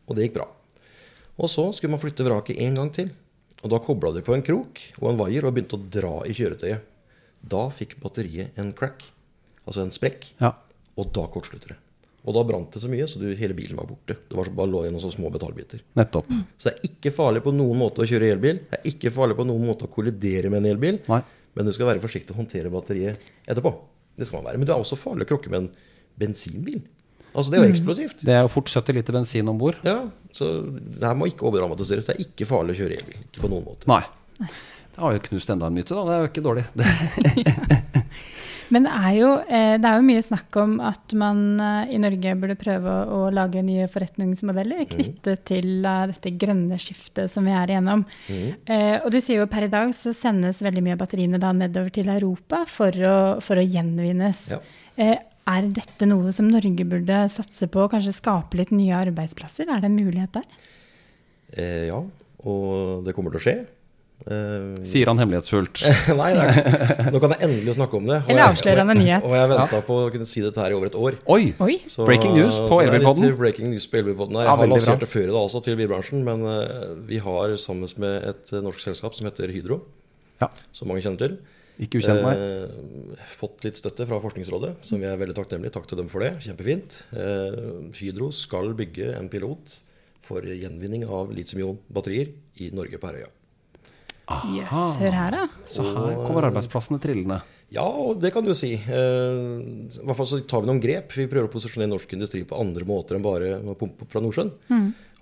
[0.07, 0.49] og det gikk bra.
[1.41, 3.11] Og så skulle man flytte vraket en gang til,
[3.63, 6.35] og da kobla de på en krok og en vaier og begynte å dra i
[6.37, 6.81] kjøretøyet.
[7.47, 9.03] Da fikk batteriet en crack,
[9.67, 10.53] altså en sprekk, Ja.
[10.97, 11.77] og da kortslutter det.
[12.27, 14.17] Og da brant det så mye, så du, hele bilen var borte.
[14.29, 15.81] Det var så bare lå igjen noen så små metallbiter.
[15.95, 16.27] Nettopp.
[16.59, 18.59] Så det er ikke farlig på noen måte å kjøre elbil.
[18.69, 20.99] Det er ikke farlig på noen måte å kollidere med en elbil.
[21.07, 21.21] Nei.
[21.55, 23.71] Men du skal være forsiktig og håndtere batteriet etterpå.
[24.17, 24.61] Det skal man være.
[24.61, 25.71] Men det er også farlig å krokke med en
[26.21, 26.81] bensinbil.
[27.37, 28.23] Altså Det er jo eksplosivt.
[28.25, 29.77] Det er jo fort 70 liter bensin om bord.
[29.85, 32.09] Ja, Så det her må ikke overdramatiseres.
[32.09, 33.21] Det er ikke farlig å kjøre elbil.
[33.29, 33.89] Ikke på noen måte.
[33.91, 34.03] Nei.
[34.41, 36.05] Det har jo knust enda en myte, da.
[36.09, 36.65] Det er jo ikke dårlig.
[38.75, 42.01] Men det er, jo, eh, det er jo mye snakk om at man eh, i
[42.03, 47.47] Norge burde prøve å, å lage nye forretningsmodeller knyttet til eh, dette grønne skiftet som
[47.47, 48.03] vi er igjennom.
[48.29, 51.53] Eh, og du sier jo per i dag så sendes veldig mye av batteriene da
[51.55, 54.47] nedover til Europa for å, for å gjenvinnes.
[54.57, 54.61] Ja.
[54.97, 59.71] Eh, er dette noe som Norge burde satse på, kanskje skape litt nye arbeidsplasser?
[59.71, 60.49] Er det en mulighet der?
[61.55, 62.01] Eh, ja,
[62.47, 63.57] og det kommer til å skje.
[64.27, 65.83] Eh, sier han hemmelighetsfullt.
[66.21, 68.23] Nei, er, nå kan jeg endelig snakke om det.
[68.25, 69.27] Og Eller avslører han en nyhet.
[69.29, 69.83] Og jeg venta ja.
[69.87, 71.19] på å kunne si dette her i over et år.
[71.37, 71.43] Oi!
[71.63, 71.77] Oi!
[71.93, 73.37] Så- Breaking news på Elbilpodden.
[73.39, 74.49] Breaking news på Elbilpodden her.
[74.49, 77.55] Ja, Jeg har lansert det før i dag også til bilbransjen, men uh, vi har
[77.61, 79.83] sammen med et norsk selskap som heter Hydro,
[80.43, 80.51] Ja.
[80.75, 81.39] som mange kjenner til.
[81.77, 82.33] Ikke ukjent, nei.
[82.41, 85.75] Eh, fått litt støtte fra Forskningsrådet, som vi er veldig takknemlige.
[85.75, 86.31] Takk til dem for det.
[86.41, 87.03] Kjempefint.
[87.13, 87.59] Eh,
[87.99, 89.77] Hydro skal bygge en pilot
[90.25, 92.33] for gjenvinning av litium-ion-batterier
[92.65, 93.29] i Norge på Herøya.
[94.51, 95.45] Yes, hør her, da.
[95.71, 97.39] Så her kommer arbeidsplassene trillende.
[97.71, 98.73] Ja, og det kan du si.
[98.75, 99.39] Eh,
[99.87, 101.15] I hvert fall så tar vi noen grep.
[101.15, 104.23] Vi prøver å posisjonere norsk industri på andre måter enn bare å pumpe opp fra
[104.23, 104.51] Nordsjøen.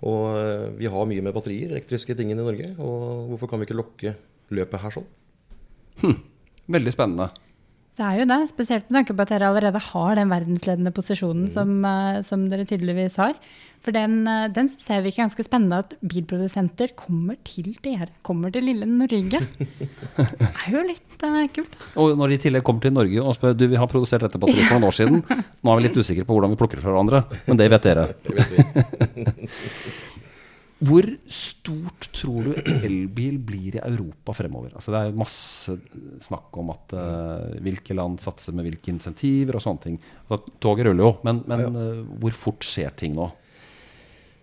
[0.05, 2.71] Og eh, vi har mye med batterier, elektriske ting i Norge.
[2.81, 4.15] Og hvorfor kan vi ikke lokke
[4.53, 5.09] løpet her sånn?
[6.75, 7.29] Veldig spennende.
[7.95, 11.47] Det er jo det, spesielt med tanke på at dere allerede har den verdensledende posisjonen
[11.53, 13.37] som, eh, som dere tydeligvis har.
[13.85, 18.09] For den, eh, den ser vi ikke ganske spennende at bilprodusenter kommer til dere.
[18.21, 19.39] Kommer til lille Norge.
[20.17, 21.77] Det er jo litt uh, kult.
[21.95, 24.41] Og når de i tillegg kommer til Norge og spør du, vi har produsert dette
[24.41, 25.21] batteriet for noen år siden,
[25.63, 27.87] nå er vi litt usikre på hvordan vi plukker det fra hverandre, men det vet
[27.87, 28.09] dere.
[28.25, 29.31] Det vet vi.
[30.83, 34.73] Hvor stort tror du elbil blir i Europa fremover?
[34.75, 35.77] Altså det er masse
[36.25, 39.95] snakk om at uh, hvilke land satser med hvilke insentiver og sånne ting.
[40.25, 43.29] Altså, toget ruller jo, men, men uh, hvor fort skjer ting nå?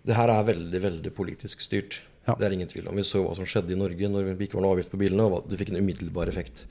[0.09, 2.01] Det her er veldig veldig politisk styrt.
[2.27, 2.37] Ja.
[2.39, 2.97] Det er ingen tvil om.
[2.97, 5.27] Vi så hva som skjedde i Norge når det ikke var noe avgift på bilene,
[5.27, 6.65] og det fikk en umiddelbar effekt.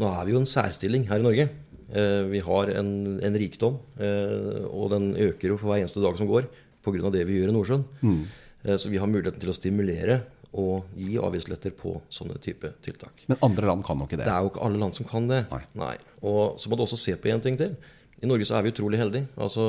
[0.00, 1.48] Nå er vi jo en særstilling her i Norge.
[1.90, 2.92] Eh, Vi har en,
[3.24, 6.46] en rikdom, eh, og den øker jo for hver eneste dag som går
[6.84, 7.10] pga.
[7.12, 7.84] det vi gjør i Nordsjøen.
[8.04, 10.20] Eh, Så vi har muligheten til å stimulere
[10.60, 13.22] og gi avgiftsletter på sånne type tiltak.
[13.30, 14.26] Men andre land kan jo ikke det.
[14.26, 15.44] Det er jo ikke alle land som kan det.
[15.78, 15.94] Nei.
[16.26, 17.76] Og så må du også se på en ting til.
[18.20, 19.30] I Norge så er vi utrolig heldige.
[19.40, 19.62] Altså,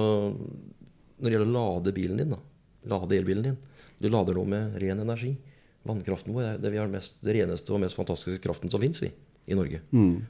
[1.21, 2.41] når det gjelder å lade bilen din, da.
[2.91, 3.60] Lade elbilen din.
[4.01, 5.36] Du lader nå med ren energi.
[5.88, 8.99] Vannkraften vår er det vi har mest, det reneste og mest fantastiske kraften som fins,
[9.01, 9.12] vi,
[9.49, 9.80] i Norge.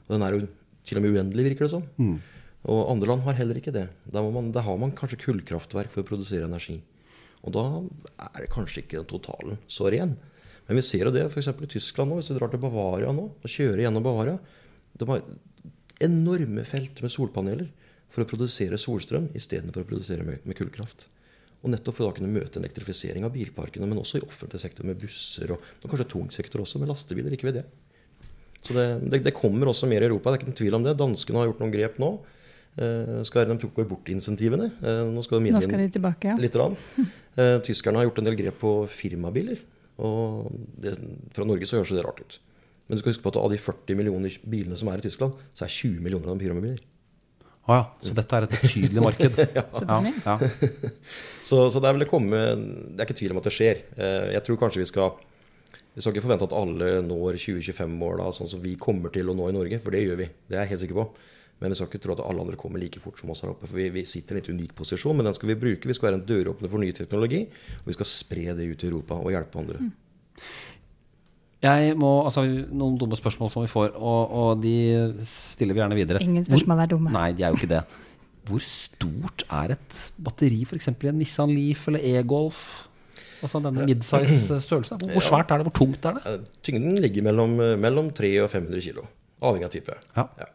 [0.04, 0.44] Og den er jo
[0.88, 1.88] til og med uendelig, virker det som.
[2.68, 3.88] Og andre land har heller ikke det.
[4.12, 6.78] Der, man, der har man kanskje kullkraftverk for å produsere energi.
[7.42, 7.64] Og da
[8.28, 10.14] er det kanskje ikke totalen så ren.
[10.68, 11.50] Men vi ser jo det f.eks.
[11.50, 12.20] i Tyskland nå.
[12.20, 14.36] Hvis du drar til Bavaria nå og kjører gjennom Bavaria
[14.98, 15.24] De har
[16.02, 17.70] enorme felt med solpaneler
[18.12, 21.06] for å produsere solstrøm istedenfor å produsere med, med kullkraft.
[21.62, 24.86] Og nettopp for å kunne møte en elektrifisering av bilparkene, men også i offentlig sektor
[24.86, 27.34] med busser og, og kanskje tung sektor også, med lastebiler.
[27.36, 27.64] Ikke ved det.
[28.62, 30.86] Så det, det, det kommer også mer i Europa, det er ikke noen tvil om
[30.86, 30.98] det.
[30.98, 32.12] Danskene har gjort noen grep nå.
[32.82, 34.70] Eh, skal De tok jo bort insentivene.
[34.82, 35.48] Eh, nå skal de
[36.32, 36.36] ja.
[36.42, 36.78] Litt rann.
[37.40, 39.60] Eh, tyskerne har gjort en del grep på firmabiler.
[40.02, 40.48] Og
[40.82, 40.96] det,
[41.36, 42.38] fra Norge så høres det rart ut.
[42.86, 45.38] Men du skal huske på at av de 40 millioner bilene som er i Tyskland,
[45.56, 46.80] så er 20 millioner av dem firmabiler.
[47.62, 49.36] Å ja, så dette er et betydelig marked.
[49.54, 50.34] ja, ja.
[51.46, 53.84] Så, så det er vel det komme Det er ikke tvil om at det skjer.
[53.94, 55.12] Eh, Jeg tror kanskje vi skal
[55.94, 59.46] Vi skal ikke forvente at alle når 2025-måla sånn som vi kommer til å nå
[59.50, 60.28] i Norge, for det gjør vi.
[60.50, 61.06] Det er jeg helt sikker på.
[61.60, 63.68] Men vi skal ikke tro at alle andre kommer like fort som oss her oppe.
[63.70, 65.88] For vi, vi sitter i en litt unik posisjon, men den skal vi bruke.
[65.88, 67.44] Vi skal være en døråpner for ny teknologi.
[67.82, 69.90] Og vi skal spre det ut i Europa og hjelpe andre.
[71.62, 72.42] Jeg må, altså
[72.74, 74.74] Noen dumme spørsmål som vi får, og, og de
[75.28, 76.22] stiller vi gjerne videre.
[76.24, 77.12] Ingen spørsmål er dumme.
[77.14, 77.84] Nei, de er jo ikke det.
[78.48, 80.90] Hvor stort er et batteri f.eks.
[80.90, 82.64] i en Nissan Leaf eller e-Golf?
[83.42, 85.02] Altså denne midsize størrelsen.
[85.12, 85.68] Hvor, svært er det?
[85.68, 86.34] Hvor tungt er det?
[86.66, 89.06] Tyngden ligger mellom, mellom 300 og 500 kg,
[89.42, 89.96] avhengig av type.
[90.18, 90.26] Ja.
[90.42, 90.50] Eh,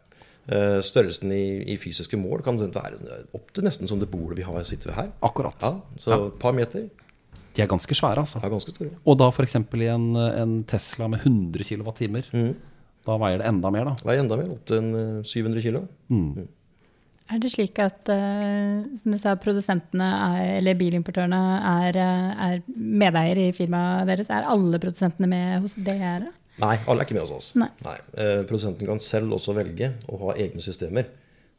[0.48, 4.64] Størrelsen i, i fysiske mål kan være opp til nesten som det bordet vi har
[4.64, 5.12] sitter ved her.
[5.28, 5.60] Akkurat.
[5.60, 8.40] Ja, så et par meter De er ganske svære, altså.
[8.40, 8.94] er ganske store.
[9.04, 9.58] Og da f.eks.
[9.58, 12.38] i en, en Tesla med 100 kWt,
[13.08, 13.96] da veier det enda mer, da.
[14.08, 15.82] Veier enda mer, opp til en eh, 700 kg.
[17.28, 21.40] Er det slik at eh, som du sa, produsentene er, eller bilimportørene
[21.72, 24.32] er, eh, er medeiere i firmaet deres?
[24.32, 26.32] Er alle produsentene med hos dere?
[26.58, 27.48] Nei, alle er ikke med hos oss.
[27.60, 27.98] Nei.
[28.18, 31.10] Eh, Produsenten kan selv også velge å ha egne systemer.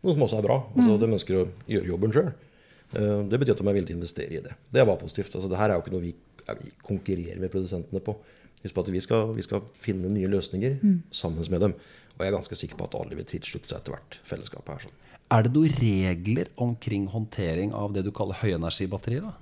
[0.02, 0.56] Noe som også er bra.
[0.76, 2.32] Altså, De ønsker å gjøre jobben sjøl.
[2.92, 4.52] Det betyr at de er villige til å investere i det.
[4.72, 5.34] Det er bare positivt.
[5.36, 6.12] Altså, det her er jo ikke noe vi,
[6.46, 8.14] ja, vi konkurrerer med produsentene på.
[8.62, 10.78] Husk på at vi skal, vi skal finne nye løsninger
[11.14, 11.74] sammen med dem.
[12.16, 14.86] Og jeg er ganske sikker på at alle vil tilslutte seg etter hvert fellesskapet her.
[14.88, 14.96] Sånn.
[15.36, 19.34] Er det noen regler omkring håndtering av det du kaller høyenergibatterier?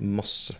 [0.00, 0.56] Masse.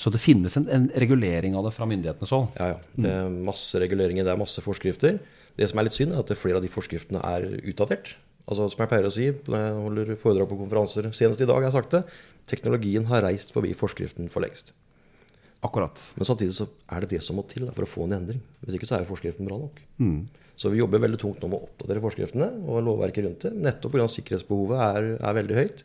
[0.00, 2.48] Så det finnes en, en regulering av det fra myndighetenes hold?
[2.58, 2.78] Ja, ja.
[2.96, 5.18] Det er masse reguleringer, det er masse forskrifter.
[5.58, 8.14] Det som er litt synd, er at flere av de forskriftene er utdatert.
[8.48, 11.60] Altså, som jeg pleier å si når jeg holder foredrag på konferanser, senest i dag
[11.60, 12.02] har jeg sagt det,
[12.50, 14.72] teknologien har reist forbi forskriften for lengst.
[15.62, 16.00] Akkurat.
[16.16, 18.40] Men samtidig så er det det som må til for å få en endring.
[18.64, 19.78] Hvis ikke så er forskriften bra nok.
[20.58, 23.52] Så vi jobber veldig tungt nå med å oppdatere forskriftene og lovverket rundt det.
[23.68, 24.08] Nettopp pga.
[24.10, 25.84] sikkerhetsbehovet er, er veldig høyt.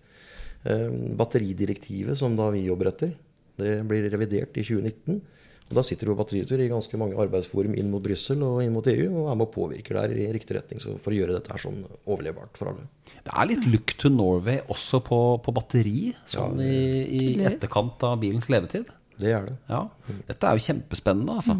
[0.68, 0.90] Eh,
[1.22, 3.14] batteridirektivet som da vi jobber etter,
[3.58, 5.22] det blir revidert i 2019.
[5.68, 8.86] Og Da sitter jo Batteritur i ganske mange arbeidsforum inn mot Brussel og inn mot
[8.88, 11.52] EU og er med og påvirker der i riktig retning så for å gjøre dette
[11.52, 12.86] her sånn overlevbart for alle.
[13.26, 16.78] Det er litt look to Norway også på, på batteri, sånn i,
[17.18, 18.88] i etterkant av bilens levetid.
[19.18, 19.58] Det er det.
[19.68, 19.82] Ja,
[20.30, 21.58] Dette er jo kjempespennende, altså.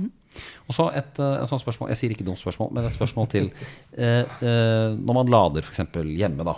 [0.70, 3.30] Og så et, eh, et sånt spørsmål Jeg sier ikke dumt spørsmål, men et spørsmål
[3.34, 3.52] til.
[3.98, 5.80] Eh, eh, når man lader f.eks.
[6.06, 6.54] hjemme, da,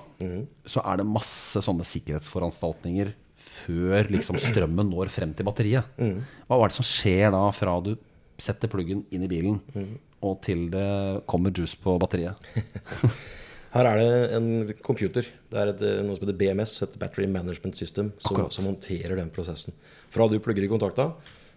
[0.68, 5.98] så er det masse sånne sikkerhetsforanstaltninger før liksom strømmen når frem til batteriet.
[5.98, 7.94] Hva er det som skjer da fra du
[8.40, 9.60] setter pluggen inn i bilen,
[10.26, 10.88] og til det
[11.30, 12.40] kommer juice på batteriet?
[13.70, 14.48] Her er det en
[14.82, 15.28] computer.
[15.50, 19.30] Det er et, noe som heter BMS, et Battery Management System, som, som håndterer den
[19.34, 19.76] prosessen.
[20.10, 21.12] Fra du plugger i kontakta,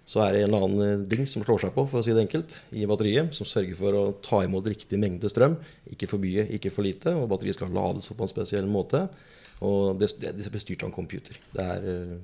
[0.05, 2.13] så er det en eller annen eh, ding som slår seg på, for å si
[2.13, 5.57] det enkelt, i batteriet, som sørger for å ta imot riktig mengde strøm.
[5.95, 7.15] Ikke for mye, ikke for lite.
[7.17, 9.07] Og batteriet skal lades opp på en spesiell måte.
[9.63, 11.39] Og det, det, det blir styrt av en computer.
[11.55, 12.21] Det er eh,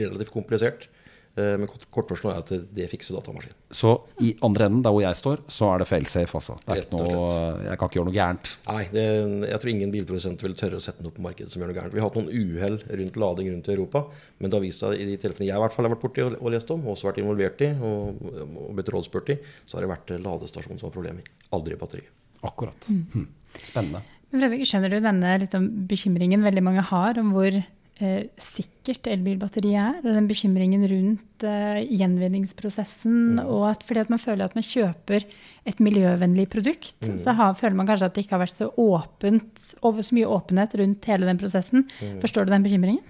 [0.00, 0.88] relativt komplisert.
[1.36, 3.56] eh, men kort, kortversjonen er at det, det fikser datamaskinen.
[3.72, 3.92] Så
[4.24, 6.56] i andre enden, der hvor jeg står, så er det failsafe, altså.
[6.64, 7.26] Det er ikke noe,
[7.66, 8.50] jeg kan ikke gjøre noe gærent.
[8.68, 9.04] Nei, det,
[9.48, 11.78] jeg tror ingen bilprodusenter vil tørre å sette den opp på markedet som gjør noe
[11.80, 11.96] gærent.
[11.96, 14.04] Vi har hatt noen uhell rundt lading rundt i Europa,
[14.38, 16.24] men det har vist seg i de tilfellene jeg i hvert fall har vært borti
[16.24, 18.24] og, og lest om, og også vært involvert i og,
[18.64, 21.32] og blitt rådspurt i, så har det vært ladestasjonen som har problemet.
[21.52, 22.12] Aldri batteriet.
[22.44, 22.88] Akkurat.
[22.92, 23.28] Mm.
[23.60, 24.00] Spennende.
[24.32, 29.98] Fredrik, skjønner du denne liksom, bekymringen veldig mange har om hvor eh, sikkert elbilbatteriet er?
[30.00, 33.42] Og den bekymringen rundt eh, gjenvinningsprosessen.
[33.44, 35.26] Og at fordi at man føler at man kjøper
[35.68, 39.68] et miljøvennlig produkt, så har, føler man kanskje at det ikke har vært så åpent,
[39.84, 41.86] over så mye åpenhet rundt hele den prosessen.
[42.24, 43.04] Forstår du den bekymringen?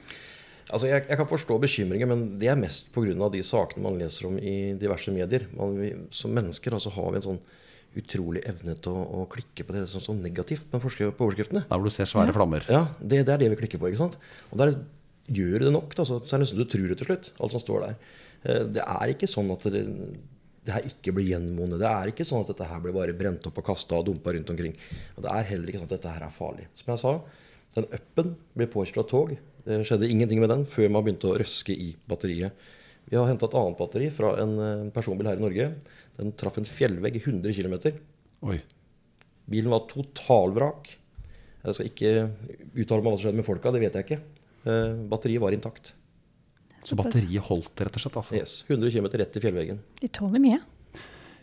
[0.72, 3.28] Altså, jeg, jeg kan forstå bekymringen, men det er mest pga.
[3.30, 5.46] de sakene man leser om i diverse medier.
[5.54, 7.42] Man, vi, som mennesker altså, har vi en sånn
[7.98, 11.64] utrolig evne til å, å klikke på det som står negativt på, på overskriftene.
[11.68, 12.64] Der hvor du ser svære flammer.
[12.72, 13.90] Ja, det, det er det vi klikker på.
[13.90, 14.18] ikke sant?
[14.50, 14.74] Og der
[15.32, 17.56] gjør det nok, da, så, så er det nesten du tror det til slutt, alt
[17.56, 17.96] som står der.
[18.44, 19.84] Eh, Det er ikke sånn at det,
[20.66, 21.78] det her ikke blir gjenvunnet.
[21.82, 24.34] Det er ikke sånn at dette her blir bare brent opp og kasta og dumpa
[24.34, 24.74] rundt omkring.
[25.16, 26.68] Og det er heller ikke sånn at dette her er farlig.
[26.78, 27.14] Som jeg sa,
[27.76, 29.34] den upen blir påkjørt av tog.
[29.62, 32.56] Det skjedde ingenting med den før man begynte å røske i batteriet.
[33.10, 35.68] Vi har henta et annet batteri fra en eh, personbil her i Norge.
[36.18, 37.98] Den traff en fjellvegg i 100 km.
[38.48, 38.58] Oi.
[39.52, 40.92] Bilen var totalvrak.
[41.62, 42.12] Jeg skal ikke
[42.82, 44.20] uttale meg om hva som skjedde med folka, det vet jeg ikke.
[44.66, 45.94] Eh, batteriet var intakt.
[46.82, 48.18] Så batteriet holdt, rett og slett.
[48.18, 48.38] Altså.
[48.38, 49.82] Yes, 100 km rett i fjellveggen.
[50.00, 50.60] De tåler mye.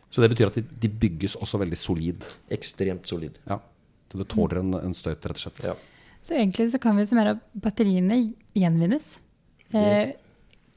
[0.09, 2.25] Så det betyr at de, de bygges også veldig solid.
[2.51, 3.37] Ekstremt solid.
[3.47, 3.59] Ja.
[4.09, 5.61] Så det tåler en, en støyt, rett og slett.
[5.69, 5.75] Ja.
[6.25, 8.17] Så egentlig så kan vi summere at batteriene
[8.57, 9.19] gjenvinnes.
[9.71, 10.15] Eh,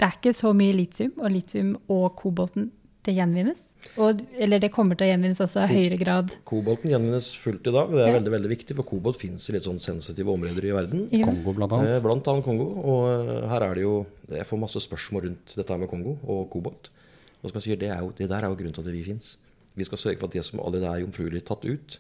[0.03, 2.73] det er ikke så mye litium, og litium og kobolten
[3.07, 3.61] det gjenvinnes.
[3.99, 6.29] Og, eller det kommer til å gjenvinnes også i høyere grad.
[6.47, 7.91] Kobolten gjenvinnes fullt i dag.
[7.91, 8.19] Det er Ja.
[8.19, 11.09] veldig veldig viktig, for kobolt fins i litt sånn sensitive områder i verden.
[11.11, 11.27] Ja.
[11.27, 12.03] Kongo, blant Eh, annet.
[12.03, 12.67] Blant annet Kongo.
[12.83, 16.49] Og eh, her er det jo Jeg får masse spørsmål rundt dette med Kongo og
[16.51, 16.91] kobolt.
[17.43, 19.03] Og som jeg sier, det, er jo, det der er jo grunnen til at vi
[19.03, 19.37] fins.
[19.77, 21.99] Vi skal sørge for at det som allerede er jomfruelig tatt ut,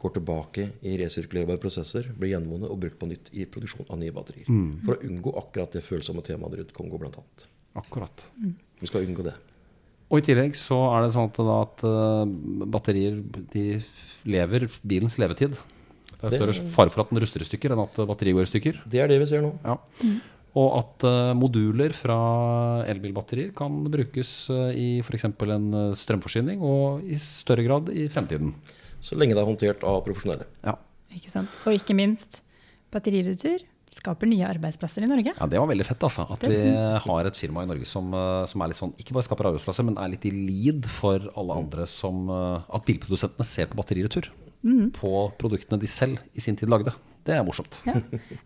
[0.00, 4.14] går tilbake i resirkulerbare prosesser, blir gjenvunnet og brukt på nytt i produksjon av nye
[4.16, 4.48] batterier.
[4.86, 7.46] For å unngå akkurat det følsomme temaet rundt Kongo, blant annet.
[7.80, 8.26] Akkurat.
[8.80, 9.36] Vi skal unngå det.
[10.10, 13.20] Og i tillegg så er det sånn at, da, at eh, batterier
[13.52, 13.66] de
[14.26, 15.54] lever bilens levetid.
[16.20, 18.50] Det er større fare for at den ruster i stykker enn at batteriet går i
[18.50, 18.82] stykker.
[18.90, 19.54] Det er det vi ser nå.
[19.64, 19.78] Ja.
[20.58, 22.18] Og at uh, moduler fra
[22.90, 25.28] elbilbatterier kan brukes uh, i f.eks.
[25.30, 28.50] en eh, strømforsyning, og i større grad i fremtiden.
[29.00, 30.46] Så lenge det er håndtert av profesjonelle.
[30.66, 30.76] Ja.
[31.16, 31.60] Ikke sant?
[31.66, 32.42] Og ikke minst,
[32.94, 33.64] batteriretur
[34.00, 35.32] skaper nye arbeidsplasser i Norge.
[35.34, 36.26] ja, det var veldig fett, altså.
[36.30, 36.60] At vi
[37.04, 39.86] har et firma i Norge som, eh, som er litt sånn, ikke bare skaper arbeidsplasser,
[39.88, 44.30] men er litt i lead for alle andre som eh, At bilprodusentene ser på batteriretur.
[44.92, 46.92] På produktene de selv i sin tid lagde.
[47.24, 47.80] Det er morsomt.
[47.88, 47.96] Ja.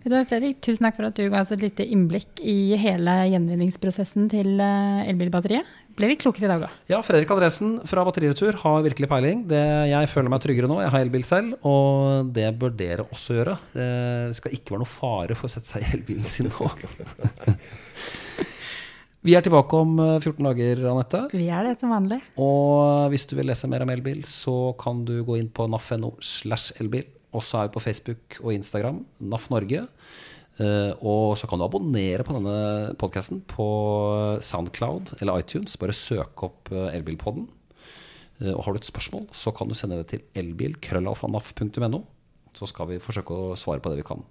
[0.04, 4.28] Du Fredrik, tusen takk for at du ga oss et lite innblikk i hele gjenvinningsprosessen
[4.32, 5.68] til eh, elbilbatteriet.
[5.94, 6.68] Ble litt klokere i dag da.
[6.90, 9.44] Ja, Fredrik Andresen fra Batteriretur har virkelig peiling.
[9.50, 10.80] Det, jeg føler meg tryggere nå.
[10.82, 13.54] Jeg har elbil selv, og det bør dere også gjøre.
[13.76, 16.70] Det skal ikke være noe fare for å sette seg i elbilen sin nå.
[19.24, 21.22] Vi er tilbake om eh, 14 dager, Anette.
[21.32, 22.18] Vi er det som vanlig.
[22.36, 26.10] Og hvis du vil lese mer om elbil, så kan du gå inn på naf.no
[26.20, 27.06] slash elbil.
[27.32, 29.86] Og så er vi på Facebook og Instagram, NAF Norge.
[30.62, 33.66] Eh, og så kan du abonnere på denne podkasten på
[34.44, 35.74] Soundcloud eller iTunes.
[35.80, 37.48] Bare søk opp eh, Elbilpodden.
[38.40, 42.04] Eh, og har du et spørsmål, så kan du sende det til elbil.krøllalfanaf.no.
[42.54, 44.22] Så skal vi forsøke å svare på det vi kan.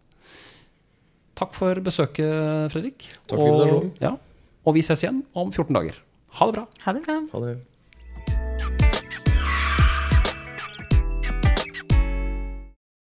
[1.35, 3.09] Takk for besøket, Fredrik.
[3.27, 3.91] Takk for invitasjonen.
[3.91, 4.15] Og, ja,
[4.63, 5.99] og vi ses igjen om 14 dager.
[6.39, 6.67] Ha det bra.
[6.85, 7.19] Ha det bra.
[7.33, 7.55] Ha det.